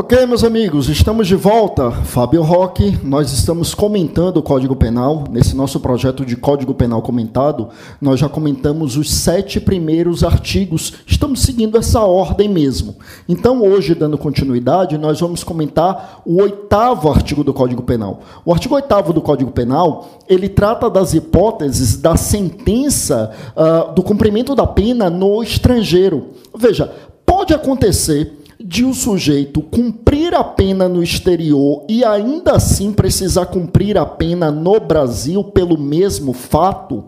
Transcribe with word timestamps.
Ok, 0.00 0.26
meus 0.26 0.44
amigos, 0.44 0.88
estamos 0.88 1.26
de 1.26 1.34
volta. 1.34 1.90
Fábio 1.90 2.40
Roque, 2.40 2.96
nós 3.02 3.32
estamos 3.32 3.74
comentando 3.74 4.36
o 4.36 4.42
Código 4.44 4.76
Penal. 4.76 5.24
Nesse 5.28 5.56
nosso 5.56 5.80
projeto 5.80 6.24
de 6.24 6.36
Código 6.36 6.72
Penal 6.72 7.02
comentado, 7.02 7.70
nós 8.00 8.20
já 8.20 8.28
comentamos 8.28 8.96
os 8.96 9.10
sete 9.12 9.58
primeiros 9.58 10.22
artigos. 10.22 10.92
Estamos 11.04 11.42
seguindo 11.42 11.76
essa 11.76 11.98
ordem 12.02 12.48
mesmo. 12.48 12.94
Então, 13.28 13.60
hoje, 13.60 13.92
dando 13.92 14.16
continuidade, 14.16 14.96
nós 14.96 15.18
vamos 15.18 15.42
comentar 15.42 16.22
o 16.24 16.40
oitavo 16.42 17.10
artigo 17.10 17.42
do 17.42 17.52
Código 17.52 17.82
Penal. 17.82 18.20
O 18.44 18.52
artigo 18.52 18.76
oitavo 18.76 19.12
do 19.12 19.20
Código 19.20 19.50
Penal, 19.50 20.20
ele 20.28 20.48
trata 20.48 20.88
das 20.88 21.12
hipóteses 21.12 21.96
da 21.96 22.16
sentença 22.16 23.32
uh, 23.56 23.92
do 23.94 24.04
cumprimento 24.04 24.54
da 24.54 24.64
pena 24.64 25.10
no 25.10 25.42
estrangeiro. 25.42 26.28
Veja, 26.56 26.88
pode 27.26 27.52
acontecer 27.52 28.38
de 28.60 28.84
o 28.84 28.88
um 28.88 28.94
sujeito 28.94 29.62
cumprir 29.62 30.34
a 30.34 30.42
pena 30.42 30.88
no 30.88 31.02
exterior 31.02 31.84
e 31.88 32.04
ainda 32.04 32.52
assim 32.52 32.92
precisar 32.92 33.46
cumprir 33.46 33.96
a 33.96 34.04
pena 34.04 34.50
no 34.50 34.80
Brasil 34.80 35.44
pelo 35.44 35.78
mesmo 35.78 36.32
fato? 36.32 37.04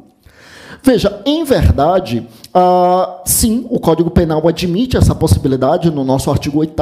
Veja, 0.82 1.20
em 1.26 1.44
verdade, 1.44 2.26
ah, 2.54 3.22
sim, 3.26 3.66
o 3.68 3.78
Código 3.78 4.10
Penal 4.10 4.46
admite 4.48 4.96
essa 4.96 5.14
possibilidade 5.14 5.90
no 5.90 6.04
nosso 6.04 6.30
artigo 6.30 6.60
8 6.60 6.80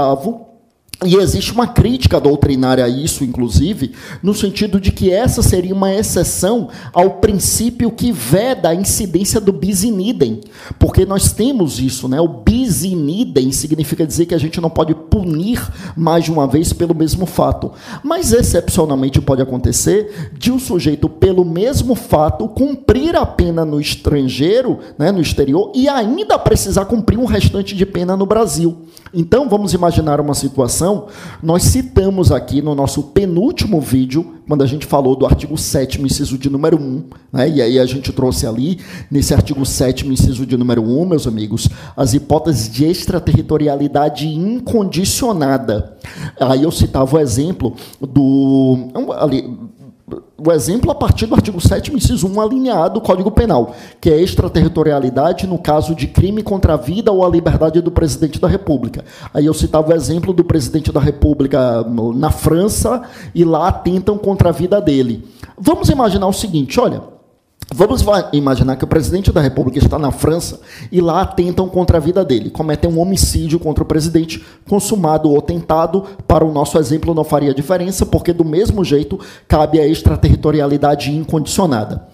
e 1.07 1.15
existe 1.15 1.53
uma 1.53 1.69
crítica 1.69 2.21
doutrinária 2.21 2.85
a 2.85 2.89
isso, 2.89 3.23
inclusive, 3.23 3.93
no 4.21 4.35
sentido 4.35 4.81
de 4.81 4.91
que 4.91 5.13
essa 5.13 5.43
seria 5.43 5.73
uma 5.73 5.95
exceção 5.95 6.71
ao 6.93 7.19
princípio 7.19 7.93
que 7.93 8.11
veda 8.11 8.71
a 8.71 8.75
incidência 8.75 9.41
do 9.41 9.53
bis 9.53 9.85
in 9.85 10.09
idem. 10.09 10.41
Porque 10.77 11.07
nós 11.07 11.31
temos 11.31 11.79
isso, 11.79 12.09
né? 12.09 12.21
O 12.21 12.27
bis 12.27 12.83
in 12.83 13.21
idem 13.21 13.53
significa 13.53 14.05
dizer 14.05 14.27
que 14.27 14.35
a 14.35 14.39
gente 14.39 14.61
não 14.61 14.69
pode 14.69 14.93
punir 14.93 15.65
mais 15.97 16.25
de 16.25 16.33
uma 16.33 16.49
vez 16.49 16.73
pelo 16.73 16.97
mesmo 16.97 17.27
fato. 17.27 17.71
Mas, 18.03 18.33
excepcionalmente, 18.33 19.21
pode 19.21 19.41
acontecer 19.41 20.33
de 20.37 20.51
um 20.51 20.59
sujeito, 20.59 21.09
pelo 21.09 21.45
mesmo 21.45 21.95
fato, 21.95 22.49
cumprir 22.49 23.15
a 23.15 23.25
pena 23.25 23.65
no 23.65 23.81
estrangeiro, 23.81 24.81
né, 24.99 25.13
no 25.13 25.21
exterior, 25.21 25.71
e 25.77 25.89
ainda 25.89 26.37
precisar 26.41 26.87
cumprir 26.87 27.21
um 27.21 27.25
restante 27.25 27.77
de 27.77 27.87
pena 27.87 28.17
no 28.17 28.27
Brasil. 28.27 28.79
Então, 29.15 29.49
vamos 29.49 29.73
imaginar 29.73 30.21
uma 30.21 30.35
situação. 30.35 30.88
Nós 31.43 31.63
citamos 31.65 32.33
aqui 32.33 32.63
no 32.63 32.75
nosso 32.75 33.03
penúltimo 33.03 33.81
vídeo, 33.81 34.35
quando 34.47 34.63
a 34.63 34.67
gente 34.67 34.87
falou 34.87 35.15
do 35.15 35.27
artigo 35.27 35.57
7, 35.59 36.01
inciso 36.01 36.39
de 36.39 36.49
número 36.49 36.79
1, 36.81 37.05
né? 37.33 37.49
e 37.49 37.63
aí 37.63 37.79
a 37.79 37.85
gente 37.85 38.13
trouxe 38.13 38.47
ali, 38.47 38.79
nesse 39.11 39.35
artigo 39.35 39.65
7, 39.65 40.07
inciso 40.07 40.47
de 40.47 40.57
número 40.57 40.83
1, 40.83 41.07
meus 41.07 41.27
amigos, 41.27 41.69
as 41.97 42.15
hipóteses 42.15 42.71
de 42.71 42.85
extraterritorialidade 42.87 44.27
incondicionada. 44.27 45.97
Aí 46.41 46.63
eu 46.63 46.71
citava 46.71 47.17
o 47.17 47.21
exemplo 47.21 47.75
do. 48.01 48.89
Ali, 49.19 49.45
o 50.37 50.53
exemplo 50.53 50.91
a 50.91 50.95
partir 50.95 51.27
do 51.27 51.35
artigo 51.35 51.61
7 51.61 51.95
inciso 51.95 52.29
1 52.29 52.41
alinhado 52.41 52.95
do 52.95 53.01
Código 53.01 53.31
Penal, 53.31 53.75
que 54.01 54.11
é 54.11 54.21
extraterritorialidade 54.21 55.47
no 55.47 55.59
caso 55.59 55.95
de 55.95 56.07
crime 56.07 56.43
contra 56.43 56.75
a 56.75 56.77
vida 56.77 57.13
ou 57.13 57.25
a 57.25 57.29
liberdade 57.29 57.81
do 57.81 57.91
presidente 57.91 58.41
da 58.41 58.49
República. 58.49 59.05
Aí 59.35 59.47
eu 59.47 59.55
citava 59.55 59.91
o 59.91 59.95
exemplo 59.95 60.33
do 60.33 60.45
presidente 60.45 60.93
da 60.93 61.01
República 61.01 61.85
na 62.15 62.31
França 62.31 63.03
e 63.35 63.45
lá 63.45 63.69
atentam 63.69 64.17
contra 64.17 64.51
a 64.51 64.53
vida 64.53 64.81
dele. 64.81 65.29
Vamos 65.59 65.89
imaginar 65.89 66.27
o 66.27 66.33
seguinte, 66.33 66.79
olha, 66.81 67.18
Vamos 67.75 68.03
imaginar 68.33 68.77
que 68.77 68.85
o 68.85 68.89
presidente 68.89 69.31
da 69.31 69.43
República 69.43 69.79
está 69.79 69.99
na 69.99 70.11
França 70.11 70.59
e 70.91 71.03
lá 71.03 71.21
atentam 71.21 71.69
contra 71.69 71.99
a 71.99 72.01
vida 72.01 72.25
dele, 72.25 72.49
cometem 72.49 72.91
um 72.91 72.99
homicídio 72.99 73.59
contra 73.59 73.85
o 73.85 73.87
presidente, 73.87 74.43
consumado 74.67 75.31
ou 75.31 75.43
tentado. 75.43 76.03
Para 76.27 76.47
o 76.47 76.53
nosso 76.53 76.79
exemplo, 76.79 77.15
não 77.15 77.25
faria 77.25 77.53
diferença, 77.53 78.07
porque 78.07 78.33
do 78.33 78.45
mesmo 78.45 78.83
jeito 78.83 79.21
cabe 79.47 79.79
a 79.79 79.87
extraterritorialidade 79.87 81.15
incondicionada. 81.15 82.09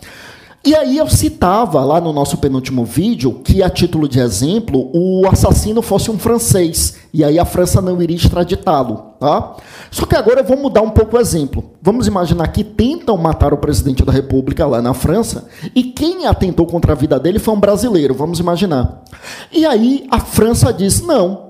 E 0.66 0.74
aí 0.74 0.96
eu 0.96 1.06
citava 1.10 1.84
lá 1.84 2.00
no 2.00 2.10
nosso 2.10 2.38
penúltimo 2.38 2.86
vídeo 2.86 3.40
que, 3.44 3.62
a 3.62 3.68
título 3.68 4.08
de 4.08 4.18
exemplo, 4.18 4.90
o 4.94 5.28
assassino 5.30 5.82
fosse 5.82 6.10
um 6.10 6.18
francês, 6.18 6.96
e 7.12 7.22
aí 7.22 7.38
a 7.38 7.44
França 7.44 7.82
não 7.82 8.00
iria 8.00 8.16
extraditá-lo. 8.16 9.12
Tá? 9.20 9.56
Só 9.90 10.06
que 10.06 10.16
agora 10.16 10.40
eu 10.40 10.44
vou 10.44 10.56
mudar 10.56 10.80
um 10.80 10.88
pouco 10.88 11.18
o 11.18 11.20
exemplo. 11.20 11.62
Vamos 11.82 12.06
imaginar 12.06 12.48
que 12.48 12.64
tentam 12.64 13.18
matar 13.18 13.52
o 13.52 13.58
presidente 13.58 14.04
da 14.06 14.12
República 14.12 14.66
lá 14.66 14.80
na 14.80 14.94
França, 14.94 15.46
e 15.74 15.82
quem 15.82 16.26
atentou 16.26 16.64
contra 16.64 16.92
a 16.92 16.96
vida 16.96 17.20
dele 17.20 17.38
foi 17.38 17.52
um 17.52 17.60
brasileiro, 17.60 18.14
vamos 18.14 18.40
imaginar. 18.40 19.04
E 19.52 19.66
aí 19.66 20.06
a 20.10 20.18
França 20.18 20.72
diz: 20.72 21.02
não, 21.02 21.43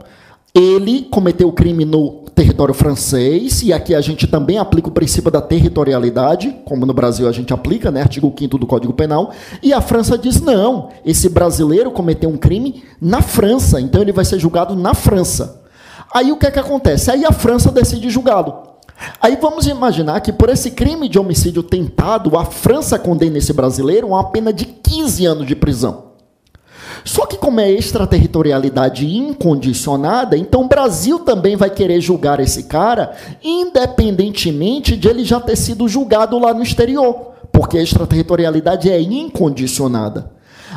ele 0.54 1.08
cometeu 1.10 1.48
o 1.48 1.52
crime 1.52 1.84
no 1.84 2.22
território 2.32 2.72
francês, 2.72 3.62
e 3.62 3.72
aqui 3.72 3.92
a 3.92 4.00
gente 4.00 4.26
também 4.28 4.56
aplica 4.56 4.88
o 4.88 4.92
princípio 4.92 5.30
da 5.30 5.40
territorialidade, 5.40 6.54
como 6.64 6.86
no 6.86 6.94
Brasil 6.94 7.28
a 7.28 7.32
gente 7.32 7.52
aplica, 7.52 7.90
né, 7.90 8.02
artigo 8.02 8.32
5 8.36 8.56
do 8.56 8.66
Código 8.66 8.92
Penal, 8.92 9.32
e 9.60 9.72
a 9.72 9.80
França 9.80 10.16
diz: 10.16 10.40
não, 10.40 10.90
esse 11.04 11.28
brasileiro 11.28 11.90
cometeu 11.90 12.30
um 12.30 12.36
crime 12.36 12.84
na 13.00 13.20
França, 13.20 13.80
então 13.80 14.00
ele 14.00 14.12
vai 14.12 14.24
ser 14.24 14.38
julgado 14.38 14.76
na 14.76 14.94
França. 14.94 15.62
Aí 16.12 16.30
o 16.30 16.36
que 16.36 16.46
é 16.46 16.50
que 16.52 16.60
acontece? 16.60 17.10
Aí 17.10 17.24
a 17.24 17.32
França 17.32 17.72
decide 17.72 18.08
julgá-lo. 18.08 18.74
Aí 19.20 19.36
vamos 19.40 19.66
imaginar 19.66 20.20
que 20.20 20.32
por 20.32 20.48
esse 20.48 20.70
crime 20.70 21.08
de 21.08 21.18
homicídio 21.18 21.64
tentado, 21.64 22.38
a 22.38 22.44
França 22.44 22.96
condena 22.96 23.38
esse 23.38 23.52
brasileiro 23.52 24.06
a 24.06 24.10
uma 24.10 24.30
pena 24.30 24.52
de 24.52 24.66
15 24.66 25.26
anos 25.26 25.46
de 25.48 25.56
prisão. 25.56 26.13
Só 27.04 27.26
que, 27.26 27.36
como 27.36 27.60
é 27.60 27.70
extraterritorialidade 27.70 29.06
incondicionada, 29.06 30.38
então 30.38 30.62
o 30.62 30.68
Brasil 30.68 31.18
também 31.18 31.54
vai 31.54 31.68
querer 31.68 32.00
julgar 32.00 32.40
esse 32.40 32.62
cara, 32.62 33.12
independentemente 33.42 34.96
de 34.96 35.06
ele 35.06 35.22
já 35.22 35.38
ter 35.38 35.56
sido 35.56 35.86
julgado 35.86 36.38
lá 36.38 36.54
no 36.54 36.62
exterior, 36.62 37.34
porque 37.52 37.76
a 37.76 37.82
extraterritorialidade 37.82 38.90
é 38.90 38.98
incondicionada. 39.00 40.32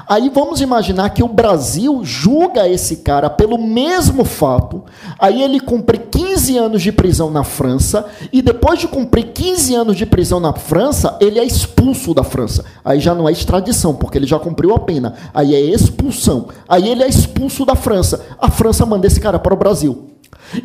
Aí 0.08 0.30
vamos 0.30 0.62
imaginar 0.62 1.10
que 1.10 1.24
o 1.24 1.28
Brasil 1.28 2.02
julga 2.04 2.68
esse 2.68 2.98
cara 2.98 3.30
pelo 3.30 3.58
mesmo 3.58 4.24
fato, 4.24 4.84
aí 5.20 5.42
ele 5.42 5.60
cumpre 5.60 5.98
15 5.98 6.58
anos 6.58 6.82
de 6.82 6.92
prisão 6.92 7.30
na 7.30 7.44
França, 7.44 8.06
e 8.32 8.42
depois 8.42 8.80
de 8.80 8.88
cumprir 8.88 9.32
15 9.34 9.76
anos 9.76 9.98
de 9.98 10.06
prisão 10.06 10.40
na 10.40 10.54
França, 10.54 11.18
ele 11.20 11.40
é 11.40 11.46
expulso 11.46 12.14
da 12.14 12.24
França. 12.24 12.66
Aí 12.84 13.00
já 13.00 13.14
não 13.14 13.28
é 13.28 13.32
extradição, 13.32 13.94
porque 13.94 14.18
ele 14.18 14.28
já 14.28 14.40
cumpriu 14.40 14.74
a 14.74 14.80
pena. 14.80 15.14
Aí 15.34 15.54
é 15.54 15.60
expulsão. 15.60 16.48
Aí 16.68 16.88
ele 16.88 17.04
é 17.04 17.08
expulso 17.08 17.66
da 17.66 17.76
França. 17.76 18.26
A 18.40 18.50
França 18.50 18.86
manda 18.86 19.08
esse 19.08 19.20
cara 19.20 19.40
para 19.40 19.54
o 19.54 19.58
Brasil. 19.58 20.10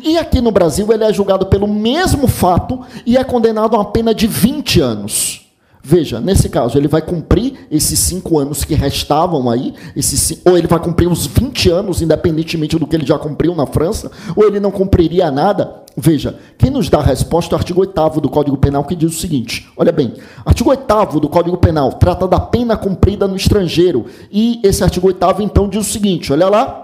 E 0.01 0.17
aqui 0.17 0.39
no 0.39 0.51
Brasil 0.51 0.91
ele 0.91 1.03
é 1.03 1.11
julgado 1.11 1.45
pelo 1.47 1.67
mesmo 1.67 2.27
fato 2.27 2.81
e 3.05 3.17
é 3.17 3.23
condenado 3.23 3.75
a 3.75 3.79
uma 3.79 3.85
pena 3.85 4.13
de 4.13 4.27
20 4.27 4.79
anos. 4.79 5.42
Veja, 5.85 6.21
nesse 6.21 6.47
caso, 6.47 6.77
ele 6.77 6.87
vai 6.87 7.01
cumprir 7.01 7.67
esses 7.69 7.99
cinco 7.99 8.39
anos 8.39 8.63
que 8.63 8.73
restavam 8.73 9.49
aí, 9.49 9.73
esses, 9.93 10.41
ou 10.45 10.57
ele 10.57 10.65
vai 10.65 10.79
cumprir 10.79 11.11
os 11.11 11.25
20 11.25 11.69
anos, 11.69 12.01
independentemente 12.01 12.79
do 12.79 12.87
que 12.87 12.95
ele 12.95 13.05
já 13.05 13.19
cumpriu 13.19 13.53
na 13.53 13.67
França, 13.67 14.09
ou 14.33 14.45
ele 14.47 14.61
não 14.61 14.71
cumpriria 14.71 15.29
nada. 15.29 15.83
Veja, 15.97 16.39
quem 16.57 16.71
nos 16.71 16.89
dá 16.89 16.99
a 16.99 17.03
resposta 17.03 17.53
é 17.53 17.57
o 17.57 17.59
artigo 17.59 17.81
8 17.81 18.21
do 18.21 18.29
Código 18.29 18.55
Penal, 18.55 18.85
que 18.85 18.95
diz 18.95 19.13
o 19.13 19.19
seguinte: 19.19 19.69
olha 19.75 19.91
bem, 19.91 20.13
artigo 20.45 20.69
8 20.69 21.19
do 21.19 21.27
Código 21.27 21.57
Penal 21.57 21.91
trata 21.93 22.29
da 22.29 22.39
pena 22.39 22.77
cumprida 22.77 23.27
no 23.27 23.35
estrangeiro, 23.35 24.05
e 24.31 24.61
esse 24.63 24.85
artigo 24.85 25.07
8 25.07 25.41
então 25.41 25.67
diz 25.67 25.85
o 25.85 25.91
seguinte: 25.91 26.31
olha 26.31 26.47
lá, 26.47 26.82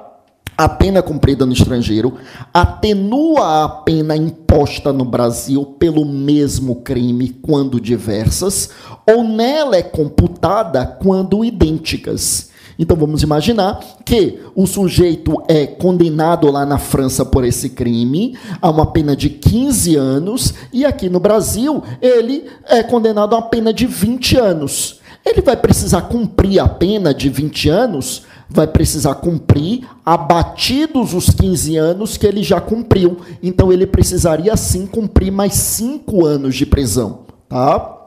a 0.60 0.68
pena 0.68 1.02
cumprida 1.02 1.46
no 1.46 1.54
estrangeiro 1.54 2.16
atenua 2.54 3.64
a 3.64 3.70
pena 3.70 4.14
imposta 4.18 4.92
no 4.92 5.06
Brasil 5.06 5.64
pelo 5.80 6.04
mesmo 6.04 6.82
crime 6.82 7.30
quando 7.30 7.80
diversas, 7.80 8.70
ou 9.10 9.24
nela 9.24 9.78
é 9.78 9.82
computada 9.82 10.86
quando 10.86 11.46
idênticas. 11.46 12.50
Então 12.78 12.98
vamos 12.98 13.24
imaginar 13.24 13.80
que 14.04 14.40
o 14.54 14.68
sujeito 14.68 15.42
é 15.48 15.66
condenado 15.66 16.52
lá 16.52 16.66
na 16.66 16.78
França 16.78 17.24
por 17.24 17.46
esse 17.46 17.70
crime 17.70 18.38
a 18.62 18.70
uma 18.70 18.88
pena 18.88 19.16
de 19.16 19.30
15 19.30 19.96
anos 19.96 20.54
e 20.74 20.84
aqui 20.84 21.08
no 21.08 21.22
Brasil 21.22 21.82
ele 22.02 22.48
é 22.66 22.84
condenado 22.84 23.34
a 23.34 23.38
uma 23.38 23.48
pena 23.48 23.72
de 23.72 23.88
20 23.88 24.36
anos. 24.36 25.00
Ele 25.26 25.42
vai 25.42 25.56
precisar 25.56 26.02
cumprir 26.02 26.60
a 26.60 26.68
pena 26.68 27.14
de 27.14 27.30
20 27.30 27.70
anos 27.70 28.24
vai 28.50 28.66
precisar 28.68 29.16
cumprir 29.16 29.88
abatidos 30.06 31.14
os 31.14 31.30
15 31.30 31.78
anos 31.78 32.18
que 32.18 32.26
ele 32.26 32.42
já 32.42 32.60
cumpriu. 32.60 33.18
Então 33.44 33.72
ele 33.72 33.86
precisaria 33.86 34.56
sim 34.58 34.88
cumprir 34.88 35.32
mais 35.32 35.54
5 35.54 36.26
anos 36.26 36.56
de 36.56 36.66
prisão, 36.66 37.20
tá? 37.48 37.99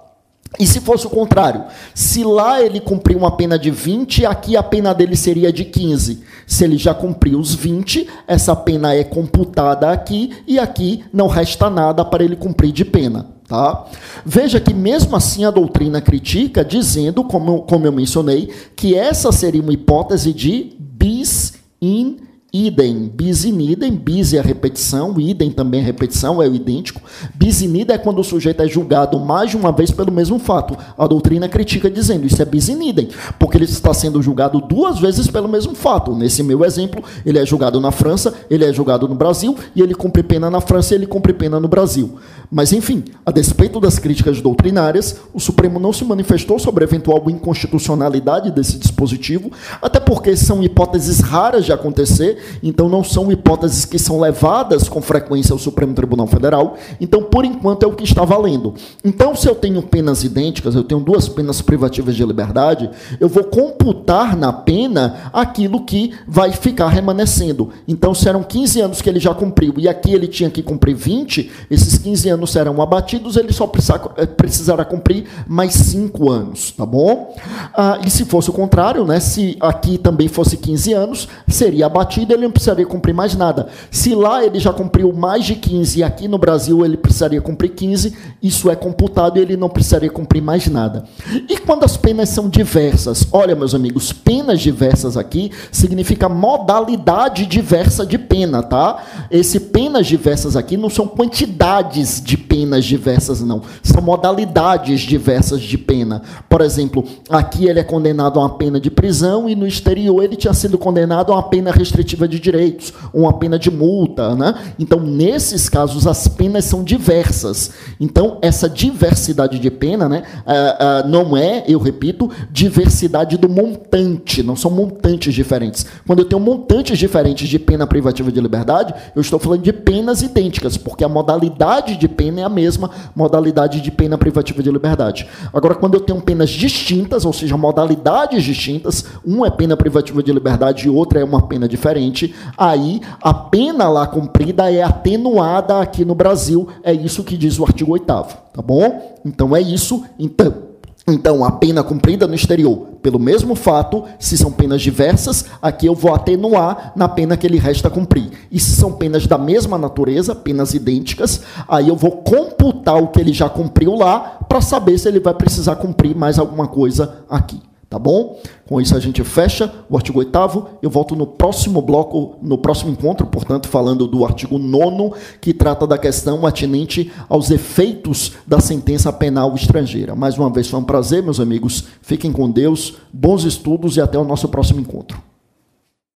E 0.58 0.66
se 0.66 0.80
fosse 0.80 1.06
o 1.06 1.10
contrário? 1.10 1.64
Se 1.94 2.22
lá 2.22 2.62
ele 2.62 2.80
cumpriu 2.80 3.18
uma 3.18 3.36
pena 3.36 3.58
de 3.58 3.70
20, 3.70 4.26
aqui 4.26 4.56
a 4.56 4.62
pena 4.62 4.92
dele 4.92 5.16
seria 5.16 5.52
de 5.52 5.64
15. 5.64 6.22
Se 6.46 6.64
ele 6.64 6.76
já 6.76 6.92
cumpriu 6.92 7.38
os 7.38 7.54
20, 7.54 8.06
essa 8.26 8.54
pena 8.54 8.94
é 8.94 9.02
computada 9.02 9.90
aqui 9.90 10.30
e 10.46 10.58
aqui 10.58 11.04
não 11.12 11.26
resta 11.26 11.70
nada 11.70 12.04
para 12.04 12.22
ele 12.22 12.36
cumprir 12.36 12.72
de 12.72 12.84
pena. 12.84 13.26
Tá? 13.48 13.86
Veja 14.24 14.60
que 14.60 14.72
mesmo 14.72 15.16
assim 15.16 15.44
a 15.44 15.50
doutrina 15.50 16.00
critica, 16.00 16.64
dizendo, 16.64 17.24
como, 17.24 17.62
como 17.62 17.86
eu 17.86 17.92
mencionei, 17.92 18.50
que 18.76 18.94
essa 18.94 19.32
seria 19.32 19.62
uma 19.62 19.72
hipótese 19.72 20.32
de 20.32 20.74
bis 20.78 21.54
in 21.80 22.16
idem, 22.52 23.10
bis 23.14 23.46
in 23.46 23.58
idem, 23.60 23.92
bis 23.92 24.34
é 24.34 24.38
a 24.38 24.42
repetição, 24.42 25.18
idem 25.18 25.50
também 25.50 25.80
é 25.80 25.82
repetição, 25.82 26.42
é 26.42 26.46
o 26.46 26.54
idêntico. 26.54 27.00
Bis 27.34 27.62
in 27.62 27.74
idem 27.76 27.96
é 27.96 27.98
quando 27.98 28.18
o 28.18 28.24
sujeito 28.24 28.62
é 28.62 28.68
julgado 28.68 29.18
mais 29.18 29.50
de 29.50 29.56
uma 29.56 29.72
vez 29.72 29.90
pelo 29.90 30.12
mesmo 30.12 30.38
fato. 30.38 30.76
A 30.98 31.06
doutrina 31.06 31.48
critica 31.48 31.90
dizendo 31.90 32.26
isso 32.26 32.42
é 32.42 32.44
bis 32.44 32.68
in 32.68 32.88
idem, 32.88 33.08
porque 33.38 33.56
ele 33.56 33.64
está 33.64 33.94
sendo 33.94 34.20
julgado 34.20 34.60
duas 34.60 34.98
vezes 34.98 35.28
pelo 35.28 35.48
mesmo 35.48 35.74
fato. 35.74 36.14
Nesse 36.14 36.42
meu 36.42 36.62
exemplo, 36.62 37.02
ele 37.24 37.38
é 37.38 37.46
julgado 37.46 37.80
na 37.80 37.90
França, 37.90 38.34
ele 38.50 38.64
é 38.64 38.72
julgado 38.72 39.08
no 39.08 39.14
Brasil, 39.14 39.56
e 39.74 39.80
ele 39.80 39.94
cumpre 39.94 40.22
pena 40.22 40.50
na 40.50 40.60
França 40.60 40.92
e 40.92 40.98
ele 40.98 41.06
cumpre 41.06 41.32
pena 41.32 41.58
no 41.58 41.68
Brasil. 41.68 42.18
Mas, 42.50 42.70
enfim, 42.70 43.02
a 43.24 43.30
despeito 43.30 43.80
das 43.80 43.98
críticas 43.98 44.42
doutrinárias, 44.42 45.16
o 45.32 45.40
Supremo 45.40 45.80
não 45.80 45.90
se 45.90 46.04
manifestou 46.04 46.58
sobre 46.58 46.84
a 46.84 46.86
eventual 46.86 47.24
inconstitucionalidade 47.30 48.50
desse 48.50 48.76
dispositivo, 48.76 49.50
até 49.80 49.98
porque 49.98 50.36
são 50.36 50.62
hipóteses 50.62 51.20
raras 51.20 51.64
de 51.64 51.72
acontecer, 51.72 52.41
então 52.62 52.88
não 52.88 53.04
são 53.04 53.30
hipóteses 53.30 53.84
que 53.84 53.98
são 53.98 54.20
levadas 54.20 54.88
com 54.88 55.00
frequência 55.00 55.52
ao 55.52 55.58
Supremo 55.58 55.94
Tribunal 55.94 56.26
Federal. 56.26 56.76
Então, 57.00 57.22
por 57.22 57.44
enquanto, 57.44 57.84
é 57.84 57.86
o 57.86 57.92
que 57.92 58.04
está 58.04 58.24
valendo. 58.24 58.74
Então, 59.04 59.34
se 59.34 59.48
eu 59.48 59.54
tenho 59.54 59.82
penas 59.82 60.24
idênticas, 60.24 60.74
eu 60.74 60.84
tenho 60.84 61.00
duas 61.00 61.28
penas 61.28 61.60
privativas 61.60 62.14
de 62.14 62.24
liberdade, 62.24 62.90
eu 63.20 63.28
vou 63.28 63.44
computar 63.44 64.36
na 64.36 64.52
pena 64.52 65.30
aquilo 65.32 65.84
que 65.84 66.12
vai 66.26 66.52
ficar 66.52 66.88
remanescendo. 66.88 67.70
Então, 67.86 68.14
se 68.14 68.28
eram 68.28 68.42
15 68.42 68.80
anos 68.80 69.02
que 69.02 69.08
ele 69.08 69.20
já 69.20 69.34
cumpriu 69.34 69.74
e 69.78 69.88
aqui 69.88 70.12
ele 70.12 70.28
tinha 70.28 70.50
que 70.50 70.62
cumprir 70.62 70.94
20, 70.94 71.50
esses 71.70 71.98
15 71.98 72.28
anos 72.28 72.52
serão 72.52 72.80
abatidos, 72.80 73.36
ele 73.36 73.52
só 73.52 73.70
eh, 74.16 74.26
precisará 74.26 74.84
cumprir 74.84 75.24
mais 75.46 75.72
5 75.72 76.30
anos, 76.30 76.72
tá 76.72 76.86
bom? 76.86 77.34
Ah, 77.74 77.98
e 78.04 78.10
se 78.10 78.24
fosse 78.24 78.50
o 78.50 78.52
contrário, 78.52 79.04
né, 79.04 79.20
se 79.20 79.56
aqui 79.60 79.98
também 79.98 80.28
fosse 80.28 80.56
15 80.56 80.92
anos, 80.92 81.28
seria 81.48 81.86
abatido, 81.86 82.31
ele 82.32 82.44
não 82.44 82.50
precisaria 82.50 82.86
cumprir 82.86 83.14
mais 83.14 83.34
nada. 83.34 83.68
Se 83.90 84.14
lá 84.14 84.44
ele 84.44 84.58
já 84.58 84.72
cumpriu 84.72 85.12
mais 85.12 85.44
de 85.44 85.54
15 85.54 85.98
e 85.98 86.02
aqui 86.02 86.28
no 86.28 86.38
Brasil 86.38 86.84
ele 86.84 86.96
precisaria 86.96 87.40
cumprir 87.40 87.70
15, 87.70 88.16
isso 88.42 88.70
é 88.70 88.76
computado 88.76 89.38
e 89.38 89.40
ele 89.40 89.56
não 89.56 89.68
precisaria 89.68 90.10
cumprir 90.10 90.42
mais 90.42 90.66
nada. 90.66 91.04
E 91.48 91.58
quando 91.58 91.84
as 91.84 91.96
penas 91.96 92.28
são 92.28 92.48
diversas? 92.48 93.26
Olha, 93.32 93.54
meus 93.54 93.74
amigos, 93.74 94.12
penas 94.12 94.60
diversas 94.60 95.16
aqui 95.16 95.50
significa 95.70 96.28
modalidade 96.28 97.46
diversa 97.46 98.04
de 98.04 98.18
pena, 98.18 98.62
tá? 98.62 99.02
Esse 99.30 99.60
penas 99.60 100.06
diversas 100.06 100.56
aqui 100.56 100.76
não 100.76 100.90
são 100.90 101.06
quantidades 101.06 102.22
de 102.22 102.36
penas 102.36 102.84
diversas, 102.84 103.40
não. 103.40 103.62
São 103.82 104.02
modalidades 104.02 105.00
diversas 105.00 105.60
de 105.60 105.78
pena. 105.78 106.22
Por 106.48 106.60
exemplo, 106.60 107.04
aqui 107.28 107.66
ele 107.66 107.80
é 107.80 107.84
condenado 107.84 108.38
a 108.38 108.42
uma 108.42 108.56
pena 108.56 108.80
de 108.80 108.90
prisão 108.90 109.48
e 109.48 109.54
no 109.54 109.66
exterior 109.66 110.22
ele 110.22 110.36
tinha 110.36 110.54
sido 110.54 110.78
condenado 110.78 111.32
a 111.32 111.36
uma 111.36 111.42
pena 111.42 111.70
restritiva 111.70 112.21
de 112.28 112.38
direitos, 112.38 112.92
uma 113.12 113.32
pena 113.32 113.58
de 113.58 113.70
multa, 113.70 114.34
né? 114.34 114.54
Então, 114.78 115.00
nesses 115.00 115.68
casos, 115.68 116.06
as 116.06 116.28
penas 116.28 116.64
são 116.64 116.82
diversas. 116.82 117.70
Então, 118.00 118.38
essa 118.42 118.68
diversidade 118.68 119.58
de 119.58 119.70
pena, 119.70 120.08
né, 120.08 120.22
uh, 120.46 121.06
uh, 121.06 121.08
não 121.08 121.36
é, 121.36 121.64
eu 121.68 121.78
repito, 121.78 122.30
diversidade 122.50 123.36
do 123.36 123.48
montante, 123.48 124.42
não 124.42 124.56
são 124.56 124.70
montantes 124.70 125.34
diferentes. 125.34 125.86
Quando 126.06 126.20
eu 126.20 126.24
tenho 126.24 126.40
montantes 126.40 126.98
diferentes 126.98 127.48
de 127.48 127.58
pena 127.58 127.86
privativa 127.86 128.30
de 128.30 128.40
liberdade, 128.40 128.94
eu 129.14 129.20
estou 129.20 129.38
falando 129.38 129.62
de 129.62 129.72
penas 129.72 130.22
idênticas, 130.22 130.76
porque 130.76 131.04
a 131.04 131.08
modalidade 131.08 131.96
de 131.96 132.08
pena 132.08 132.40
é 132.40 132.44
a 132.44 132.48
mesma 132.48 132.90
modalidade 133.14 133.80
de 133.80 133.90
pena 133.90 134.18
privativa 134.18 134.62
de 134.62 134.70
liberdade. 134.70 135.26
Agora, 135.52 135.74
quando 135.74 135.94
eu 135.94 136.00
tenho 136.00 136.20
penas 136.20 136.50
distintas, 136.50 137.24
ou 137.24 137.32
seja, 137.32 137.56
modalidades 137.56 138.44
distintas, 138.44 139.04
uma 139.24 139.46
é 139.46 139.50
pena 139.50 139.76
privativa 139.76 140.22
de 140.22 140.32
liberdade 140.32 140.86
e 140.86 140.90
outra 140.90 141.20
é 141.20 141.24
uma 141.24 141.42
pena 141.42 141.68
diferente, 141.68 142.11
aí 142.56 143.00
a 143.22 143.32
pena 143.32 143.88
lá 143.88 144.06
cumprida 144.06 144.72
é 144.72 144.82
atenuada 144.82 145.80
aqui 145.80 146.04
no 146.04 146.14
Brasil. 146.14 146.68
É 146.82 146.92
isso 146.92 147.24
que 147.24 147.36
diz 147.36 147.58
o 147.58 147.64
artigo 147.64 147.92
8 147.92 148.04
tá 148.04 148.62
bom? 148.62 149.18
Então 149.24 149.54
é 149.54 149.60
isso. 149.60 150.04
Então, 150.18 150.72
então, 151.06 151.44
a 151.44 151.50
pena 151.50 151.82
cumprida 151.82 152.28
no 152.28 152.34
exterior, 152.34 152.86
pelo 153.02 153.18
mesmo 153.18 153.56
fato, 153.56 154.04
se 154.20 154.38
são 154.38 154.52
penas 154.52 154.80
diversas, 154.80 155.46
aqui 155.60 155.86
eu 155.86 155.96
vou 155.96 156.14
atenuar 156.14 156.92
na 156.94 157.08
pena 157.08 157.36
que 157.36 157.44
ele 157.44 157.58
resta 157.58 157.90
cumprir. 157.90 158.30
E 158.52 158.60
se 158.60 158.70
são 158.70 158.92
penas 158.92 159.26
da 159.26 159.36
mesma 159.36 159.76
natureza, 159.76 160.34
penas 160.34 160.74
idênticas, 160.74 161.42
aí 161.66 161.88
eu 161.88 161.96
vou 161.96 162.12
computar 162.22 163.02
o 163.02 163.08
que 163.08 163.20
ele 163.20 163.32
já 163.32 163.48
cumpriu 163.48 163.96
lá 163.96 164.38
para 164.48 164.60
saber 164.60 164.96
se 164.96 165.08
ele 165.08 165.18
vai 165.18 165.34
precisar 165.34 165.74
cumprir 165.76 166.14
mais 166.14 166.38
alguma 166.38 166.68
coisa 166.68 167.24
aqui. 167.28 167.60
Tá 167.92 167.98
bom? 167.98 168.40
Com 168.66 168.80
isso 168.80 168.96
a 168.96 168.98
gente 168.98 169.22
fecha 169.22 169.70
o 169.90 169.94
artigo 169.98 170.18
8 170.20 170.78
Eu 170.80 170.88
volto 170.88 171.14
no 171.14 171.26
próximo 171.26 171.82
bloco, 171.82 172.38
no 172.40 172.56
próximo 172.56 172.90
encontro, 172.90 173.26
portanto, 173.26 173.68
falando 173.68 174.06
do 174.06 174.24
artigo 174.24 174.56
9 174.56 175.12
que 175.42 175.52
trata 175.52 175.86
da 175.86 175.98
questão 175.98 176.46
atinente 176.46 177.12
aos 177.28 177.50
efeitos 177.50 178.32
da 178.46 178.60
sentença 178.60 179.12
penal 179.12 179.54
estrangeira. 179.54 180.16
Mais 180.16 180.38
uma 180.38 180.48
vez 180.48 180.68
foi 180.68 180.80
um 180.80 180.84
prazer, 180.84 181.22
meus 181.22 181.38
amigos. 181.38 181.84
Fiquem 182.00 182.32
com 182.32 182.50
Deus, 182.50 182.94
bons 183.12 183.44
estudos 183.44 183.98
e 183.98 184.00
até 184.00 184.16
o 184.16 184.24
nosso 184.24 184.48
próximo 184.48 184.80
encontro. 184.80 185.31